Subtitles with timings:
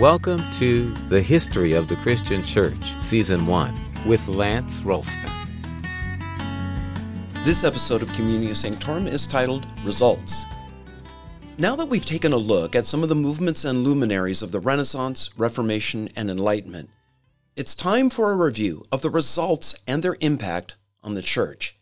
[0.00, 3.74] Welcome to The History of the Christian Church, Season 1,
[4.06, 5.30] with Lance Ralston.
[7.44, 10.46] This episode of Communio Sanctorum is titled Results.
[11.58, 14.58] Now that we've taken a look at some of the movements and luminaries of the
[14.58, 16.88] Renaissance, Reformation, and Enlightenment,
[17.54, 21.76] it's time for a review of the results and their impact on the church.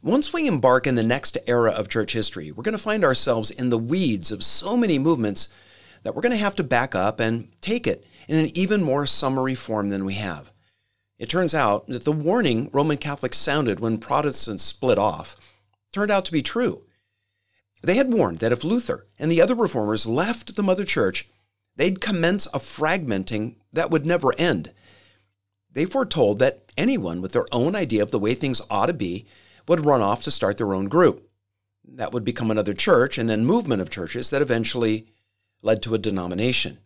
[0.00, 3.50] Once we embark in the next era of church history, we're going to find ourselves
[3.50, 5.48] in the weeds of so many movements
[6.06, 9.06] that we're going to have to back up and take it in an even more
[9.06, 10.52] summary form than we have.
[11.18, 15.34] It turns out that the warning Roman Catholics sounded when Protestants split off
[15.92, 16.84] turned out to be true.
[17.82, 21.28] They had warned that if Luther and the other reformers left the Mother Church,
[21.74, 24.72] they'd commence a fragmenting that would never end.
[25.72, 29.26] They foretold that anyone with their own idea of the way things ought to be
[29.66, 31.28] would run off to start their own group.
[31.84, 35.08] That would become another church and then movement of churches that eventually
[35.62, 36.78] led to a denomination.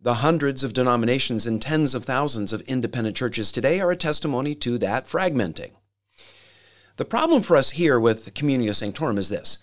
[0.00, 4.54] The hundreds of denominations and tens of thousands of independent churches today are a testimony
[4.56, 5.72] to that fragmenting.
[6.96, 9.58] The problem for us here with Communio Sanctorum is this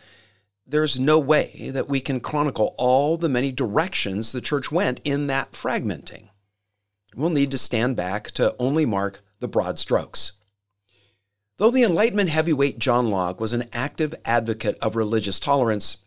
[0.65, 5.27] there's no way that we can chronicle all the many directions the church went in
[5.27, 6.29] that fragmenting.
[7.15, 10.33] We'll need to stand back to only mark the broad strokes.
[11.57, 15.97] Though the Enlightenment heavyweight John Locke was an active advocate of religious tolerance,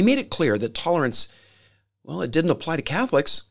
[0.00, 1.28] he made it clear that tolerance,
[2.02, 3.42] well, it didn't apply to Catholics.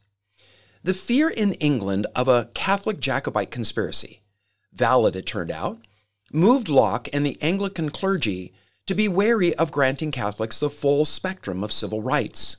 [0.83, 4.23] The fear in England of a Catholic Jacobite conspiracy,
[4.73, 5.77] valid it turned out,
[6.33, 8.51] moved Locke and the Anglican clergy
[8.87, 12.57] to be wary of granting Catholics the full spectrum of civil rights.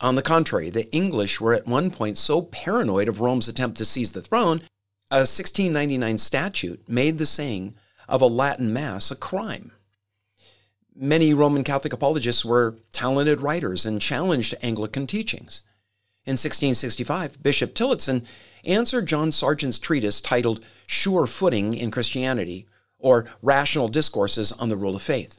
[0.00, 3.84] On the contrary, the English were at one point so paranoid of Rome's attempt to
[3.84, 4.62] seize the throne
[5.10, 7.74] a 1699 statute made the saying
[8.08, 9.72] of a Latin Mass a crime.
[11.00, 15.62] Many Roman Catholic apologists were talented writers and challenged Anglican teachings.
[16.24, 18.26] In 1665, Bishop Tillotson
[18.64, 22.66] answered John Sergeant's treatise titled Sure Footing in Christianity,
[22.98, 25.38] or Rational Discourses on the Rule of Faith.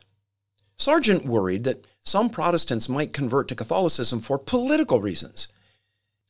[0.78, 5.50] Sergeant worried that some Protestants might convert to Catholicism for political reasons.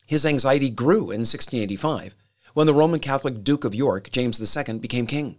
[0.07, 2.15] His anxiety grew in 1685
[2.55, 5.37] when the Roman Catholic Duke of York, James II, became king.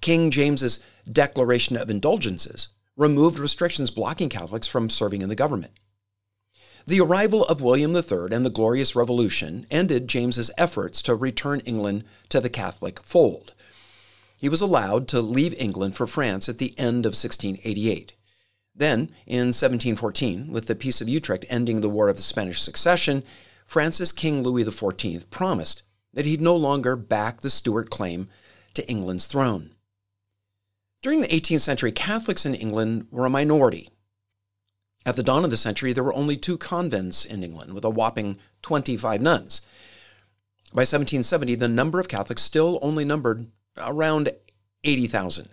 [0.00, 5.72] King James's Declaration of Indulgences removed restrictions blocking Catholics from serving in the government.
[6.86, 12.04] The arrival of William III and the Glorious Revolution ended James's efforts to return England
[12.28, 13.54] to the Catholic fold.
[14.38, 18.12] He was allowed to leave England for France at the end of 1688.
[18.76, 23.22] Then, in 1714, with the Peace of Utrecht ending the War of the Spanish Succession,
[23.64, 28.28] France's King Louis XIV promised that he'd no longer back the Stuart claim
[28.74, 29.70] to England's throne.
[31.04, 33.90] During the 18th century, Catholics in England were a minority.
[35.04, 37.90] At the dawn of the century, there were only two convents in England, with a
[37.90, 39.60] whopping 25 nuns.
[40.72, 44.30] By 1770, the number of Catholics still only numbered around
[44.82, 45.50] 80,000.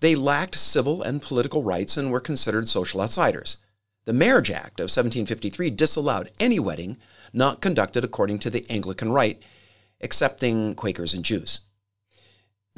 [0.00, 3.58] They lacked civil and political rights and were considered social outsiders.
[4.06, 6.96] The Marriage Act of 1753 disallowed any wedding
[7.34, 9.42] not conducted according to the Anglican rite
[10.00, 11.60] excepting Quakers and Jews.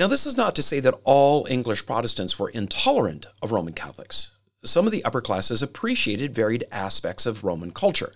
[0.02, 4.32] Now, this is not to say that all English Protestants were intolerant of Roman Catholics.
[4.64, 8.12] Some of the upper classes appreciated varied aspects of Roman culture.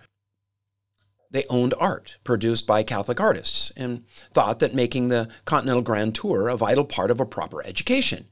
[1.30, 4.04] They owned art produced by Catholic artists and
[4.34, 8.26] thought that making the Continental Grand Tour a vital part of a proper education.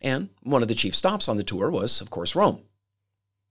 [0.00, 2.62] And one of the chief stops on the tour was, of course, Rome.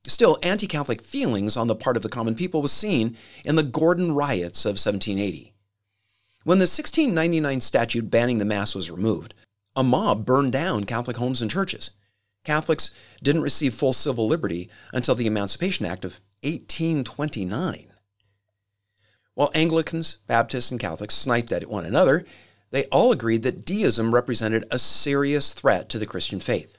[0.08, 3.64] Still, anti Catholic feelings on the part of the common people was seen in the
[3.64, 5.54] Gordon riots of 1780.
[6.46, 9.34] When the 1699 statute banning the Mass was removed,
[9.80, 11.92] a mob burned down Catholic homes and churches.
[12.44, 17.86] Catholics didn't receive full civil liberty until the Emancipation Act of 1829.
[19.36, 22.26] While Anglicans, Baptists, and Catholics sniped at one another,
[22.72, 26.78] they all agreed that deism represented a serious threat to the Christian faith.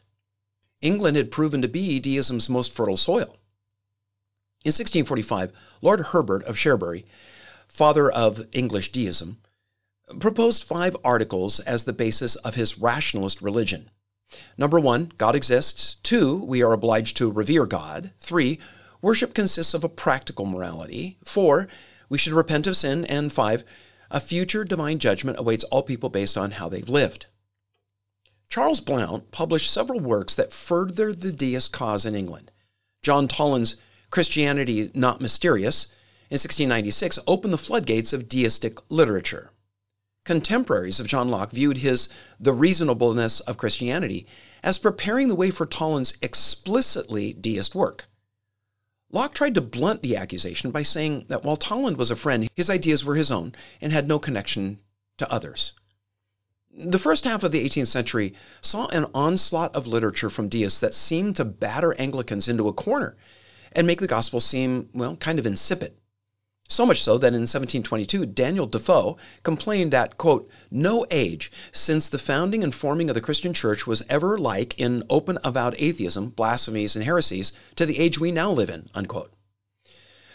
[0.83, 3.39] England had proven to be deism's most fertile soil.
[4.63, 7.07] In 1645, Lord Herbert of Cherbury,
[7.66, 9.39] father of English deism,
[10.18, 13.91] proposed five articles as the basis of his rationalist religion.
[14.57, 15.97] Number one, God exists.
[16.03, 18.12] Two, we are obliged to revere God.
[18.21, 18.59] Three,
[19.03, 21.18] worship consists of a practical morality.
[21.24, 21.68] Four,
[22.09, 23.04] we should repent of sin.
[23.07, 23.65] And five,
[24.10, 27.27] a future divine judgment awaits all people based on how they've lived.
[28.48, 32.51] Charles Blount published several works that further the deist cause in England.
[33.03, 33.77] John Toland's
[34.10, 35.86] Christianity Not Mysterious
[36.28, 39.53] in 1696 opened the floodgates of deistic literature.
[40.25, 42.09] Contemporaries of John Locke viewed his
[42.39, 44.27] The Reasonableness of Christianity
[44.63, 48.07] as preparing the way for Toland's explicitly deist work.
[49.13, 52.71] Locke tried to blunt the accusation by saying that while Toland was a friend, his
[52.71, 54.78] ideas were his own and had no connection
[55.19, 55.72] to others.
[56.73, 60.95] The first half of the 18th century saw an onslaught of literature from deists that
[60.95, 63.16] seemed to batter Anglicans into a corner
[63.73, 65.95] and make the gospel seem, well, kind of insipid.
[66.71, 72.17] So much so that in 1722, Daniel Defoe complained that, quote, no age since the
[72.17, 76.95] founding and forming of the Christian church was ever like in open avowed atheism, blasphemies,
[76.95, 79.33] and heresies to the age we now live in, unquote.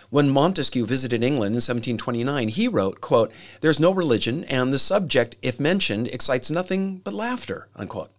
[0.10, 3.32] When Montesquieu visited England in 1729, he wrote, quote,
[3.62, 8.12] There's no religion, and the subject, if mentioned, excites nothing but laughter, unquote.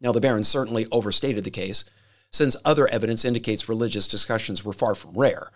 [0.00, 1.84] Now, the Baron certainly overstated the case,
[2.32, 5.50] since other evidence indicates religious discussions were far from rare.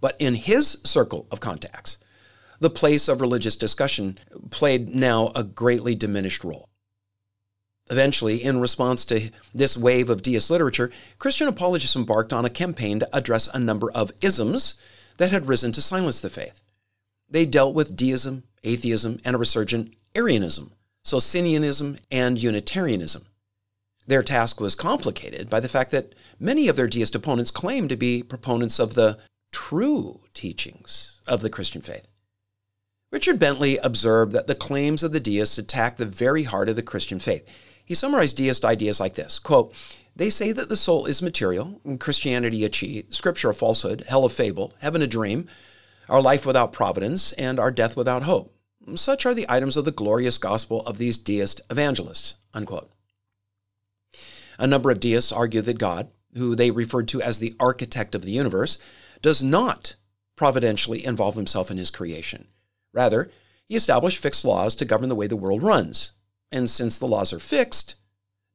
[0.00, 1.98] But in his circle of contacts,
[2.60, 4.18] the place of religious discussion
[4.50, 6.68] played now a greatly diminished role.
[7.90, 13.00] Eventually, in response to this wave of deist literature, Christian apologists embarked on a campaign
[13.00, 14.74] to address a number of isms
[15.16, 16.62] that had risen to silence the faith.
[17.30, 20.72] They dealt with deism, atheism, and a resurgent Arianism,
[21.04, 23.26] Socinianism, and Unitarianism.
[24.06, 27.96] Their task was complicated by the fact that many of their deist opponents claimed to
[27.96, 29.18] be proponents of the
[29.52, 32.06] true teachings of the Christian faith.
[33.10, 36.82] Richard Bentley observed that the claims of the deists attack the very heart of the
[36.82, 37.48] Christian faith.
[37.84, 39.74] He summarized deist ideas like this quote,
[40.14, 44.26] They say that the soul is material, and Christianity a cheat, Scripture a falsehood, hell
[44.26, 45.48] a fable, heaven a dream,
[46.08, 48.54] our life without providence, and our death without hope.
[48.94, 52.36] Such are the items of the glorious gospel of these deist evangelists.
[52.52, 52.90] Unquote.
[54.58, 58.22] A number of deists argue that God, who they referred to as the architect of
[58.22, 58.78] the universe,
[59.22, 59.96] does not
[60.36, 62.46] providentially involve himself in his creation.
[62.92, 63.30] Rather,
[63.68, 66.12] he established fixed laws to govern the way the world runs.
[66.50, 67.96] And since the laws are fixed,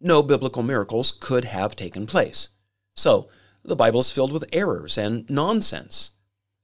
[0.01, 2.50] no biblical miracles could have taken place.
[2.95, 3.27] So,
[3.63, 6.12] the Bible is filled with errors and nonsense,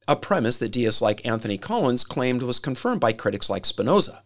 [0.07, 4.23] a premise that deists like Anthony Collins claimed was confirmed by critics like Spinoza.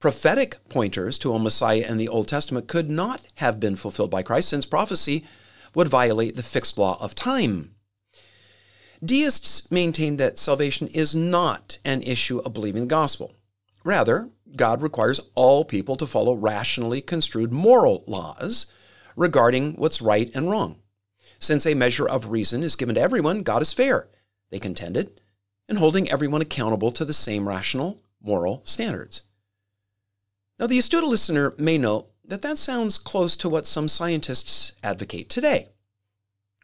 [0.00, 4.22] Prophetic pointers to a Messiah in the Old Testament could not have been fulfilled by
[4.22, 5.24] Christ since prophecy
[5.74, 7.74] would violate the fixed law of time.
[9.02, 13.34] Deists maintain that salvation is not an issue of believing the gospel.
[13.82, 18.66] Rather, God requires all people to follow rationally construed moral laws
[19.16, 20.76] regarding what's right and wrong.
[21.38, 24.08] Since a measure of reason is given to everyone, God is fair,
[24.50, 25.22] they contended,
[25.66, 29.22] in holding everyone accountable to the same rational moral standards.
[30.58, 35.30] Now, the astute listener may note that that sounds close to what some scientists advocate
[35.30, 35.70] today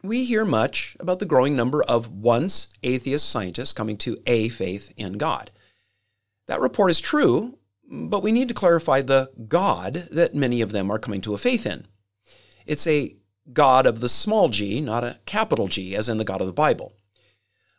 [0.07, 4.93] we hear much about the growing number of once atheist scientists coming to a faith
[4.97, 5.51] in God.
[6.47, 7.59] That report is true,
[7.89, 11.37] but we need to clarify the God that many of them are coming to a
[11.37, 11.87] faith in.
[12.65, 13.15] It's a
[13.53, 16.53] God of the small g, not a capital G, as in the God of the
[16.53, 16.93] Bible.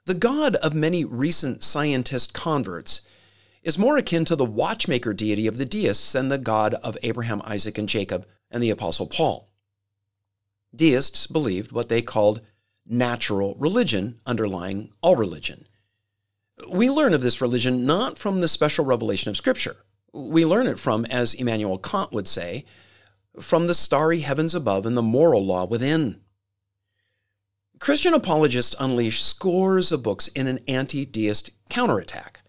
[0.07, 3.03] The God of many recent scientist converts
[3.63, 7.43] is more akin to the watchmaker deity of the deists than the God of Abraham,
[7.45, 9.48] Isaac, and Jacob and the Apostle Paul.
[10.75, 12.41] Deists believed what they called
[12.87, 15.67] natural religion underlying all religion.
[16.69, 19.77] We learn of this religion not from the special revelation of Scripture.
[20.13, 22.65] We learn it from, as Immanuel Kant would say,
[23.41, 26.21] from the starry heavens above and the moral law within.
[27.79, 32.41] Christian apologists unleash scores of books in an anti deist counterattack.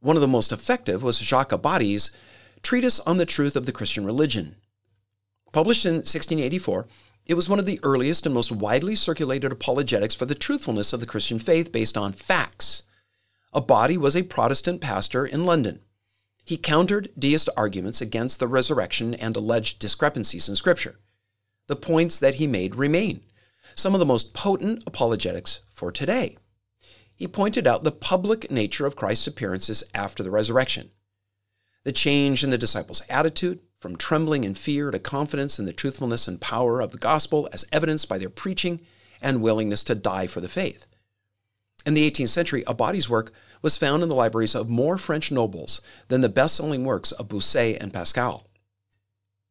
[0.00, 2.10] One of the most effective was Jacques Abbadie's
[2.62, 4.56] Treatise on the Truth of the Christian Religion.
[5.52, 6.86] Published in 1684,
[7.26, 11.00] it was one of the earliest and most widely circulated apologetics for the truthfulness of
[11.00, 12.84] the Christian faith based on facts.
[13.52, 15.80] Abbadie was a Protestant pastor in London.
[16.44, 21.00] He countered deist arguments against the resurrection and alleged discrepancies in Scripture.
[21.66, 23.22] The points that he made remain,
[23.74, 26.36] some of the most potent apologetics for today.
[27.16, 30.90] He pointed out the public nature of Christ's appearances after the resurrection,
[31.82, 36.26] the change in the disciples' attitude, from trembling and fear to confidence in the truthfulness
[36.26, 38.80] and power of the gospel as evidenced by their preaching
[39.22, 40.88] and willingness to die for the faith.
[41.86, 45.80] In the 18th century, Abbadie's work was found in the libraries of more French nobles
[46.08, 48.48] than the best selling works of Bossuet and Pascal.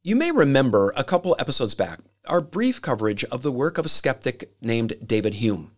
[0.04, 3.90] You may remember a couple episodes back our brief coverage of the work of a
[3.90, 5.72] skeptic named David Hume.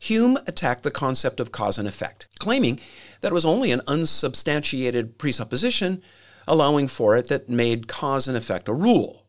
[0.00, 2.80] Hume attacked the concept of cause and effect, claiming
[3.20, 6.02] that it was only an unsubstantiated presupposition
[6.48, 9.26] allowing for it that made cause and effect a rule.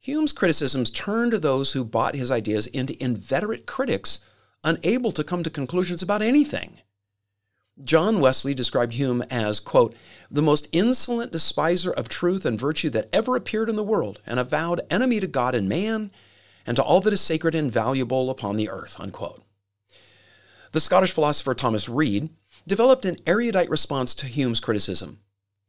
[0.00, 4.20] Hume's criticisms turned those who bought his ideas into inveterate critics,
[4.62, 6.80] unable to come to conclusions about anything.
[7.80, 9.96] John Wesley described Hume as, quote,
[10.30, 14.38] the most insolent despiser of truth and virtue that ever appeared in the world, an
[14.38, 16.12] avowed enemy to God and man,
[16.66, 19.00] and to all that is sacred and valuable upon the earth.
[19.00, 19.42] Unquote.
[20.72, 22.30] The Scottish philosopher Thomas Reid
[22.66, 25.20] developed an erudite response to Hume's criticism.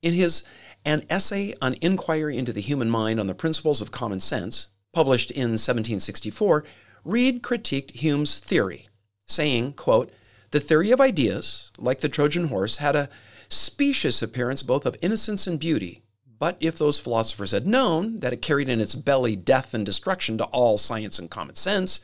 [0.06, 0.44] In his
[0.86, 5.32] An Essay on Inquiry into the Human Mind on the Principles of Common Sense, published
[5.32, 6.64] in 1764,
[7.04, 8.88] Reid critiqued Hume's theory,
[9.26, 10.12] saying, quote,
[10.52, 13.10] The theory of ideas, like the Trojan horse, had a
[13.50, 16.04] specious appearance both of innocence and beauty.
[16.38, 20.38] But if those philosophers had known that it carried in its belly death and destruction
[20.38, 22.02] to all science and common sense,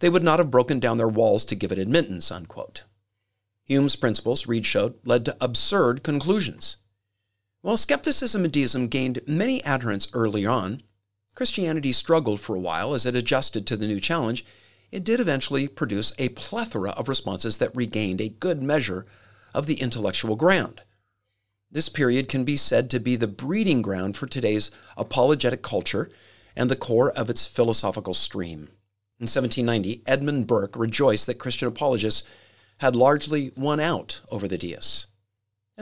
[0.00, 2.30] they would not have broken down their walls to give it admittance.
[2.30, 2.84] Unquote.
[3.64, 6.76] Hume's principles, Reid showed, led to absurd conclusions.
[7.62, 10.82] While skepticism and deism gained many adherents early on,
[11.36, 14.44] Christianity struggled for a while as it adjusted to the new challenge.
[14.90, 19.06] It did eventually produce a plethora of responses that regained a good measure
[19.54, 20.82] of the intellectual ground.
[21.70, 26.10] This period can be said to be the breeding ground for today's apologetic culture
[26.56, 28.70] and the core of its philosophical stream.
[29.20, 32.28] In 1790, Edmund Burke rejoiced that Christian apologists
[32.78, 35.06] had largely won out over the deists.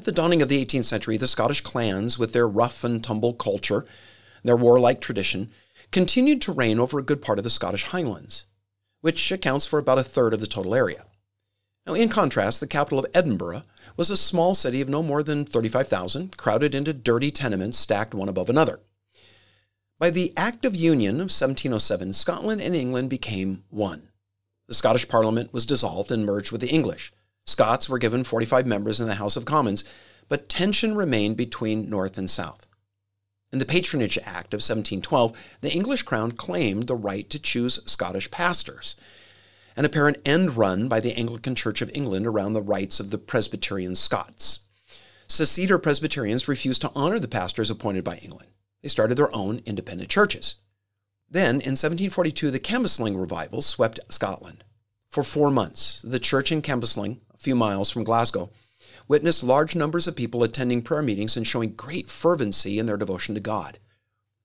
[0.01, 3.35] At the dawning of the 18th century, the Scottish clans, with their rough and tumble
[3.35, 3.85] culture,
[4.43, 5.51] their warlike tradition,
[5.93, 8.47] continued to reign over a good part of the Scottish Highlands,
[9.03, 11.05] which accounts for about a third of the total area.
[11.87, 13.65] Now, in contrast, the capital of Edinburgh
[13.99, 18.31] was a small city of no more than 35,000, crowded into dirty tenements stacked one
[18.31, 18.81] above another.
[19.99, 24.09] By the Act of Union of 1707, Scotland and England became one.
[24.67, 27.13] The Scottish Parliament was dissolved and merged with the English.
[27.47, 29.85] Scots were given 45 members in the House of Commons,
[30.29, 32.67] but tension remained between North and South.
[33.53, 38.31] In the Patronage Act of 1712, the English crown claimed the right to choose Scottish
[38.31, 38.95] pastors,
[39.77, 43.19] an apparent end run by the Anglican Church of England around the rights of the
[43.19, 44.61] Presbyterian Scots.
[45.27, 48.51] Seceder Presbyterians refused to honor the pastors appointed by England.
[48.83, 50.57] They started their own independent churches.
[51.29, 54.65] Then, in 1742, the Cambuslang revival swept Scotland.
[55.09, 58.51] For four months, the church in Cambuslang, a few miles from Glasgow,
[59.09, 63.35] witnessed large numbers of people attending prayer meetings and showing great fervency in their devotion
[63.35, 63.79] to God.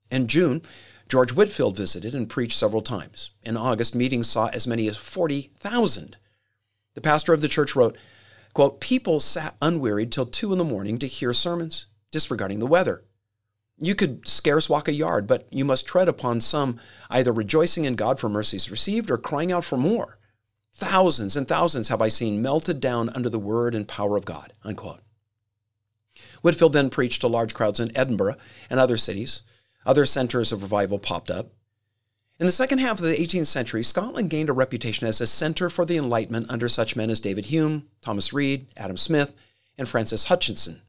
[0.09, 0.61] In June,
[1.09, 3.31] George Whitefield visited and preached several times.
[3.43, 6.17] In August, meetings saw as many as 40,000.
[6.93, 7.97] The pastor of the church wrote,
[8.53, 13.03] quote, People sat unwearied till two in the morning to hear sermons, disregarding the weather.
[13.77, 17.95] You could scarce walk a yard, but you must tread upon some, either rejoicing in
[17.95, 20.17] God for mercies received or crying out for more.
[20.77, 24.51] Thousands and thousands have I seen melted down under the word and power of God.
[24.61, 24.99] Unquote.
[26.41, 28.35] Whitefield then preached to large crowds in Edinburgh
[28.69, 29.39] and other cities.
[29.85, 31.53] Other centers of revival popped up.
[32.41, 35.69] In the second half of the 18th century, Scotland gained a reputation as a center
[35.69, 39.33] for the Enlightenment under such men as David Hume, Thomas Reid, Adam Smith,
[39.77, 40.81] and Francis Hutcheson.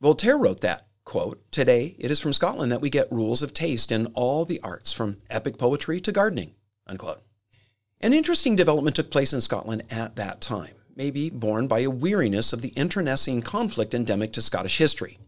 [0.00, 3.92] Voltaire wrote that Quote, Today, it is from Scotland that we get rules of taste
[3.92, 6.54] in all the arts, from epic poetry to gardening.
[6.86, 7.20] Unquote.
[8.00, 12.52] An interesting development took place in Scotland at that time, maybe born by a weariness
[12.52, 15.18] of the internecine conflict endemic to Scottish history.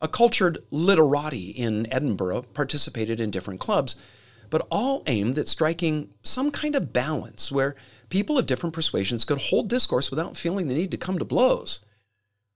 [0.00, 3.94] A cultured literati in Edinburgh participated in different clubs,
[4.50, 7.76] but all aimed at striking some kind of balance where
[8.08, 11.78] people of different persuasions could hold discourse without feeling the need to come to blows.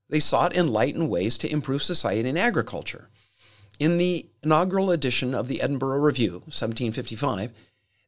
[0.09, 3.09] They sought enlightened ways to improve society and agriculture.
[3.79, 7.53] In the inaugural edition of the Edinburgh Review, 1755,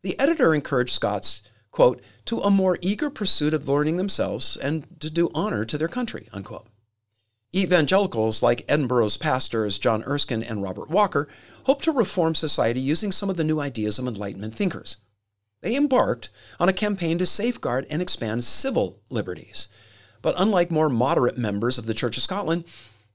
[0.02, 5.10] the editor encouraged Scots, quote, to a more eager pursuit of learning themselves and to
[5.10, 6.66] do honor to their country, unquote.
[7.54, 11.26] Evangelicals like Edinburgh's pastors John Erskine and Robert Walker
[11.64, 14.98] hoped to reform society using some of the new ideas of Enlightenment thinkers.
[15.60, 19.68] They embarked on a campaign to safeguard and expand civil liberties,
[20.22, 22.64] but unlike more moderate members of the Church of Scotland,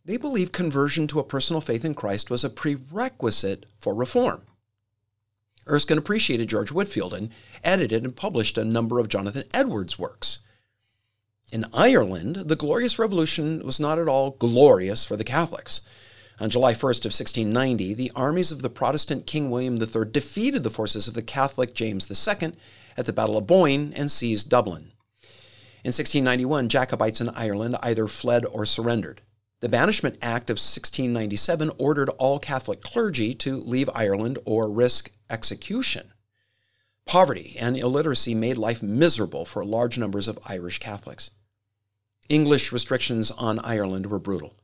[0.04, 4.42] they believed conversion to a personal faith in Christ was a prerequisite for reform.
[5.68, 7.30] Erskine appreciated George Whitefield and
[7.64, 10.40] edited and published a number of Jonathan Edwards' works.
[11.52, 15.82] In Ireland, the Glorious Revolution was not at all glorious for the Catholics.
[16.40, 20.70] On July 1st of 1690, the armies of the Protestant King William III defeated the
[20.70, 22.54] forces of the Catholic James II
[22.98, 24.92] at the Battle of Boyne and seized Dublin.
[25.84, 29.22] In 1691, Jacobites in Ireland either fled or surrendered.
[29.62, 36.12] The Banishment Act of 1697 ordered all Catholic clergy to leave Ireland or risk execution.
[37.06, 41.32] Poverty and illiteracy made life miserable for large numbers of Irish Catholics.
[42.28, 44.58] English restrictions on Ireland were brutal.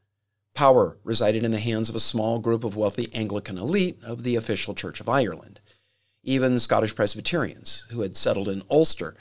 [0.53, 4.35] Power resided in the hands of a small group of wealthy Anglican elite of the
[4.35, 5.61] official Church of Ireland.
[6.23, 9.15] Even Scottish Presbyterians, who had settled in Ulster,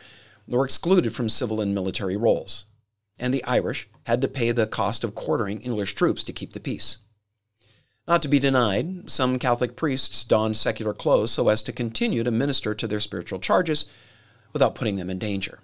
[0.49, 2.65] were excluded from civil and military roles,
[3.21, 6.59] and the Irish had to pay the cost of quartering English troops to keep the
[6.59, 6.99] peace.
[8.09, 12.31] Not to be denied, some Catholic priests donned secular clothes so as to continue to
[12.33, 13.85] minister to their spiritual charges
[14.53, 15.61] without putting them in danger.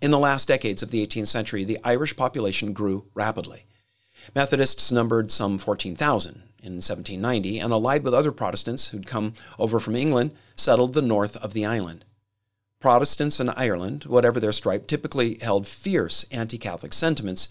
[0.00, 3.66] In the last decades of the 18th century, the Irish population grew rapidly.
[4.34, 9.96] Methodists numbered some 14,000 in 1790 and, allied with other Protestants who'd come over from
[9.96, 12.04] England, settled the north of the island.
[12.84, 17.48] Protestants in Ireland, whatever their stripe, typically held fierce anti Catholic sentiments,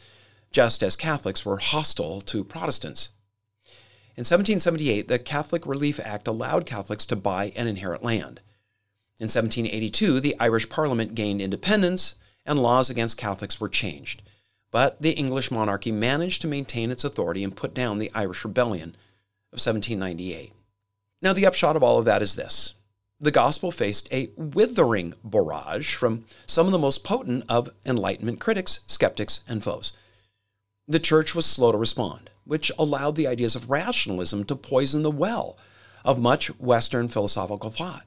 [0.51, 3.09] just as Catholics were hostile to Protestants.
[4.15, 8.41] In 1778, the Catholic Relief Act allowed Catholics to buy and inherit land.
[9.19, 12.13] In 1782, the Irish Parliament gained independence
[12.45, 14.21] and laws against Catholics were changed.
[14.69, 18.89] But the English monarchy managed to maintain its authority and put down the Irish Rebellion
[19.51, 20.53] of 1798.
[21.23, 22.75] Now, the upshot of all of that is this
[23.23, 28.81] the gospel faced a withering barrage from some of the most potent of Enlightenment critics,
[28.85, 29.93] skeptics, and foes.
[30.87, 35.11] The church was slow to respond which allowed the ideas of rationalism to poison the
[35.11, 35.57] well
[36.03, 38.05] of much Western philosophical thought.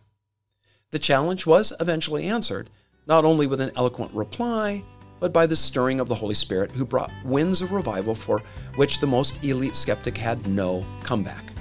[0.90, 2.70] The challenge was eventually answered,
[3.06, 4.84] not only with an eloquent reply,
[5.18, 8.40] but by the stirring of the Holy Spirit, who brought winds of revival for
[8.74, 11.55] which the most elite skeptic had no comeback.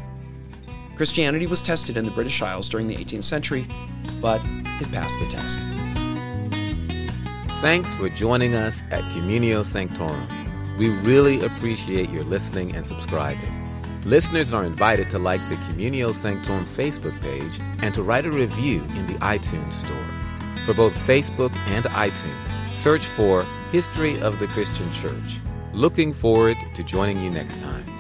[0.96, 3.68] Christianity was tested in the British Isles during the 18th century,
[4.22, 4.42] but
[4.80, 5.60] it passed the test.
[7.62, 10.28] Thanks for joining us at Communio Sanctorum.
[10.78, 13.62] We really appreciate your listening and subscribing.
[14.06, 18.84] Listeners are invited to like the Communio Sanctorum Facebook page and to write a review
[18.96, 19.98] in the iTunes Store.
[20.66, 25.40] For both Facebook and iTunes, search for History of the Christian Church.
[25.74, 27.95] Looking forward to joining you next time.